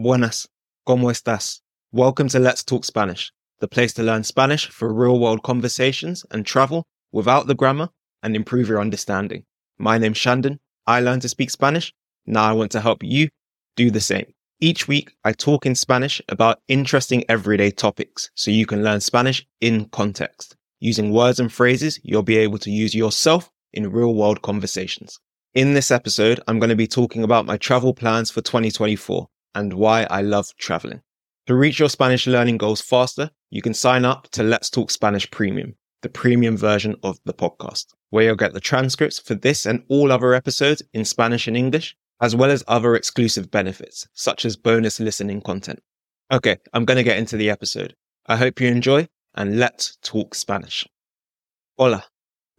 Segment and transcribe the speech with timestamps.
[0.00, 0.46] Buenas.
[0.86, 1.58] ¿Cómo estás?
[1.90, 6.46] Welcome to Let's Talk Spanish, the place to learn Spanish for real world conversations and
[6.46, 7.88] travel without the grammar
[8.22, 9.42] and improve your understanding.
[9.76, 10.60] My name's Shandon.
[10.86, 11.92] I learned to speak Spanish.
[12.26, 13.28] Now I want to help you
[13.74, 14.26] do the same.
[14.60, 19.44] Each week, I talk in Spanish about interesting everyday topics so you can learn Spanish
[19.60, 20.54] in context.
[20.78, 25.18] Using words and phrases you'll be able to use yourself in real world conversations.
[25.54, 29.72] In this episode, I'm going to be talking about my travel plans for 2024 and
[29.72, 31.02] why I love traveling.
[31.46, 35.30] To reach your Spanish learning goals faster, you can sign up to Let's Talk Spanish
[35.30, 39.82] Premium, the premium version of the podcast, where you'll get the transcripts for this and
[39.88, 44.56] all other episodes in Spanish and English, as well as other exclusive benefits, such as
[44.56, 45.80] bonus listening content.
[46.30, 47.94] Okay, I'm going to get into the episode.
[48.26, 50.86] I hope you enjoy and let's talk Spanish.
[51.78, 52.04] Hola,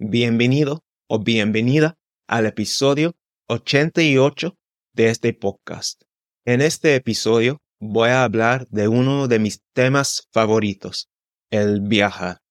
[0.01, 1.95] bienvenido o bienvenida
[2.27, 3.13] al episodio
[3.49, 4.55] 88
[4.95, 6.08] de este podcast.
[6.45, 11.09] En este episodio voy a hablar de uno de mis temas favoritos,
[11.51, 12.41] el viajar.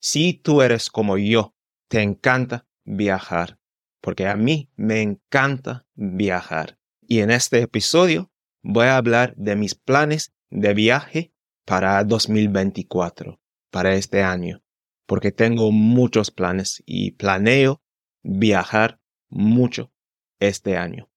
[0.00, 1.54] Si tú eres como yo,
[1.88, 3.58] te encanta viajar,
[4.00, 6.78] porque a mí me encanta viajar.
[7.02, 11.34] Y en este episodio voy a hablar de mis planes de viaje
[11.66, 13.38] para 2024,
[13.70, 14.62] para este año,
[15.06, 17.82] porque tengo muchos planes y planeo
[18.22, 19.92] viajar mucho
[20.38, 21.10] este año.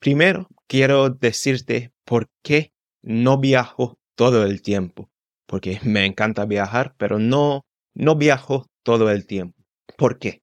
[0.00, 2.72] Primero, quiero decirte por qué
[3.02, 5.10] no viajo todo el tiempo,
[5.46, 7.64] porque me encanta viajar, pero no,
[7.94, 9.62] no viajo todo el tiempo.
[9.96, 10.42] ¿Por qué?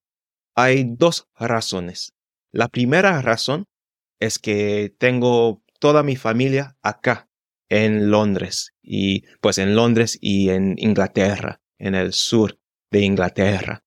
[0.54, 2.14] Hay dos razones.
[2.52, 3.66] La primera razón
[4.20, 7.28] es que tengo toda mi familia acá
[7.68, 12.58] en Londres y pues en Londres y en Inglaterra, en el sur
[12.90, 13.84] de Inglaterra.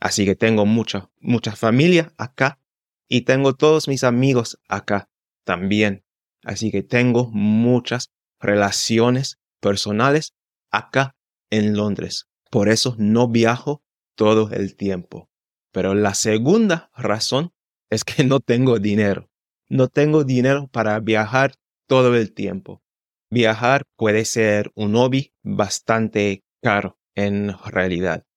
[0.00, 2.60] Así que tengo mucha, mucha familia acá
[3.08, 5.08] y tengo todos mis amigos acá
[5.48, 6.04] también.
[6.44, 10.34] Así que tengo muchas relaciones personales
[10.70, 11.16] acá
[11.50, 12.26] en Londres.
[12.50, 13.82] Por eso no viajo
[14.14, 15.30] todo el tiempo.
[15.72, 17.54] Pero la segunda razón
[17.88, 19.30] es que no tengo dinero.
[19.70, 21.54] No tengo dinero para viajar
[21.88, 22.82] todo el tiempo.
[23.30, 28.28] Viajar puede ser un hobby bastante caro en realidad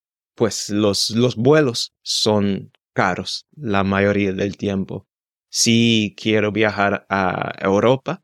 [0.42, 5.08] pues los, los vuelos son caros la mayoría del tiempo.
[5.54, 8.24] Si quiero viajar a Europa,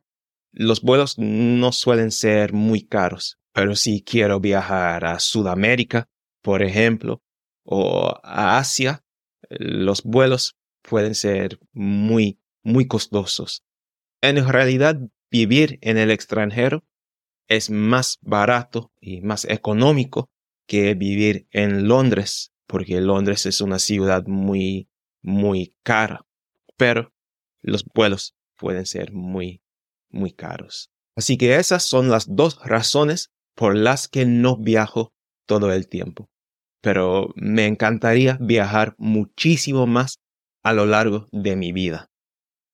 [0.54, 6.08] los vuelos no suelen ser muy caros, pero si quiero viajar a Sudamérica,
[6.42, 7.22] por ejemplo,
[7.66, 9.04] o a Asia,
[9.50, 13.66] los vuelos pueden ser muy, muy costosos.
[14.22, 14.98] En realidad,
[15.30, 16.86] vivir en el extranjero
[17.50, 20.30] es más barato y más económico
[20.66, 24.88] que vivir en Londres, porque Londres es una ciudad muy,
[25.22, 26.26] muy cara,
[26.78, 27.14] pero
[27.68, 29.62] los vuelos pueden ser muy,
[30.10, 30.90] muy caros.
[31.16, 35.14] Así que esas son las dos razones por las que no viajo
[35.46, 36.30] todo el tiempo.
[36.82, 40.20] Pero me encantaría viajar muchísimo más
[40.64, 42.10] a lo largo de mi vida.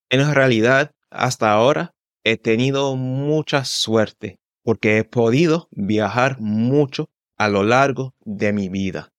[0.10, 1.94] En realidad, hasta ahora
[2.24, 9.10] he tenido mucha suerte porque he podido viajar mucho a lo largo de mi vida.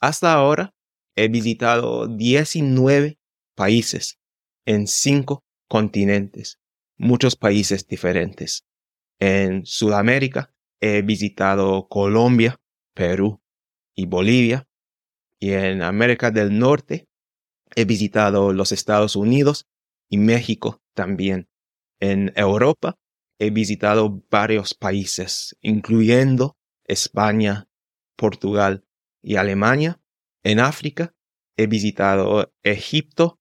[0.00, 0.74] Hasta ahora
[1.14, 3.18] he visitado 19
[3.54, 4.18] países
[4.64, 6.58] en cinco continentes,
[6.96, 8.64] muchos países diferentes.
[9.18, 12.60] En Sudamérica he visitado Colombia,
[12.94, 13.40] Perú
[13.94, 14.68] y Bolivia.
[15.38, 17.08] Y en América del Norte
[17.74, 19.66] he visitado los Estados Unidos
[20.08, 21.48] y México también.
[22.00, 22.98] En Europa
[23.38, 27.68] he visitado varios países, incluyendo España,
[28.16, 28.84] Portugal
[29.22, 30.00] y Alemania.
[30.44, 31.14] En África
[31.56, 33.40] he visitado Egipto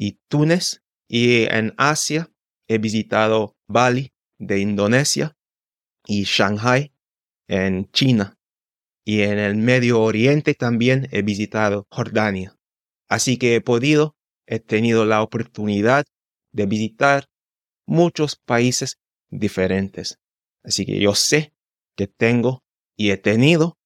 [0.00, 2.30] y Túnez y en Asia
[2.68, 5.36] he visitado Bali de Indonesia
[6.06, 6.92] y Shanghai
[7.48, 8.38] en China.
[9.04, 12.56] Y en el Medio Oriente también he visitado Jordania.
[13.08, 14.14] Así que he podido,
[14.46, 16.04] he tenido la oportunidad
[16.52, 17.26] de visitar
[17.84, 20.20] muchos países diferentes.
[20.62, 21.54] Así que yo sé
[21.96, 22.62] que tengo
[22.96, 23.78] y he tenido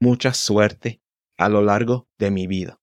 [0.00, 1.00] mucha suerte
[1.36, 2.78] a lo largo de mi vida.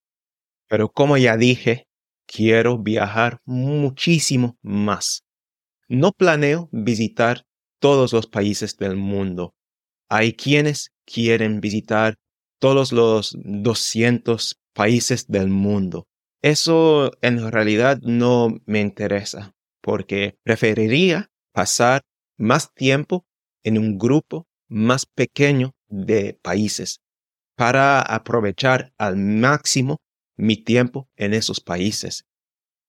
[0.68, 1.89] Pero como ya dije,
[2.32, 5.24] quiero viajar muchísimo más.
[5.88, 7.46] No planeo visitar
[7.80, 9.56] todos los países del mundo.
[10.10, 12.16] Hay quienes quieren visitar
[12.60, 16.08] todos los 200 países del mundo.
[16.42, 22.02] Eso en realidad no me interesa porque preferiría pasar
[22.38, 23.26] más tiempo
[23.64, 27.02] en un grupo más pequeño de países
[27.56, 29.98] para aprovechar al máximo
[30.40, 32.26] mi tiempo en esos países.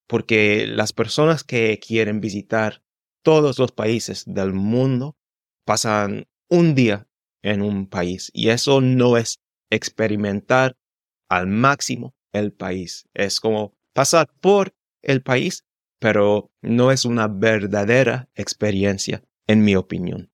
[0.07, 2.83] Porque las personas que quieren visitar
[3.23, 5.17] todos los países del mundo
[5.65, 7.09] pasan un día
[7.43, 10.77] en un país y eso no es experimentar
[11.29, 13.05] al máximo el país.
[13.15, 15.65] Es como pasar por el país,
[15.99, 20.31] pero no es una verdadera experiencia, en mi opinión.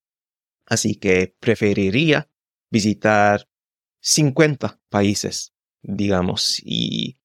[0.65, 2.29] Así que preferiría
[2.69, 3.47] visitar
[4.01, 7.17] 50 países, digamos, y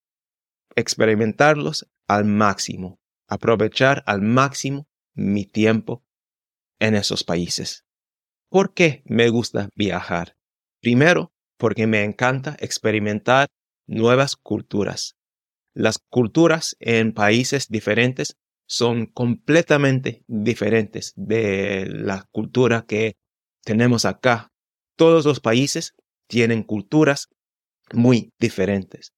[0.77, 6.05] experimentarlos al máximo, aprovechar al máximo mi tiempo
[6.79, 7.85] en esos países.
[8.51, 10.37] ¿Por qué me gusta viajar?
[10.81, 13.49] Primero, porque me encanta experimentar
[13.87, 15.17] nuevas culturas.
[15.75, 23.17] Las culturas en países diferentes son completamente diferentes de la cultura que
[23.65, 24.51] tenemos acá.
[24.97, 25.95] Todos los países
[26.27, 27.29] tienen culturas
[27.93, 29.13] muy diferentes,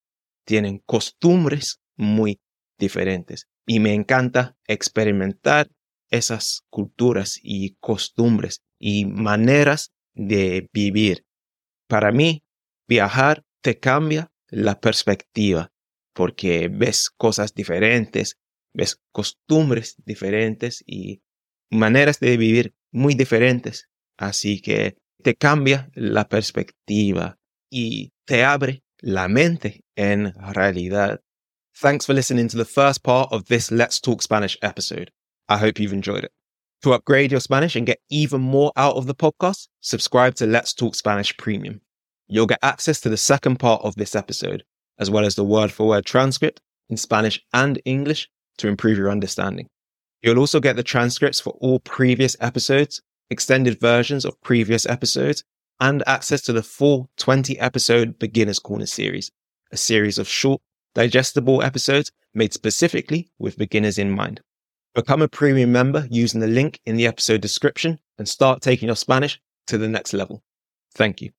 [0.45, 2.41] tienen costumbres muy
[2.79, 5.69] diferentes y me encanta experimentar
[6.11, 11.25] esas culturas y costumbres y maneras de vivir.
[11.89, 12.43] Para mí,
[12.89, 15.73] viajar te cambia la perspectiva
[16.15, 18.39] porque ves cosas diferentes,
[18.73, 21.23] ves costumbres diferentes y
[21.71, 23.89] maneras de vivir muy diferentes.
[24.17, 27.39] Así que te cambia la perspectiva
[27.71, 31.19] y te abre la mente en realidad.
[31.77, 35.11] Thanks for listening to the first part of this Let's Talk Spanish episode.
[35.49, 36.33] I hope you've enjoyed it.
[36.83, 40.73] To upgrade your Spanish and get even more out of the podcast, subscribe to Let's
[40.73, 41.81] Talk Spanish Premium.
[42.29, 44.65] You'll get access to the second part of this episode,
[44.99, 48.29] as well as the word for word transcript in Spanish and English
[48.59, 49.69] to improve your understanding.
[50.23, 55.45] You'll also get the transcripts for all previous episodes, extended versions of previous episodes,
[55.81, 59.31] and access to the full 20 episode Beginner's Corner series,
[59.73, 60.61] a series of short,
[60.95, 64.41] digestible episodes made specifically with beginners in mind.
[64.95, 68.97] Become a premium member using the link in the episode description and start taking your
[68.97, 70.43] Spanish to the next level.
[70.95, 71.31] Thank you.